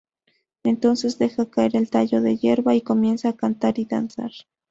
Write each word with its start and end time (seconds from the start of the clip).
Entonces 0.63 1.19
deja 1.19 1.45
caer 1.47 1.75
el 1.75 1.91
tallo 1.91 2.21
de 2.23 2.35
hierba 2.35 2.73
y 2.73 2.81
comienza 2.81 3.29
a 3.29 3.35
cantar 3.35 3.77
y 3.77 3.85
danzar. 3.85 4.31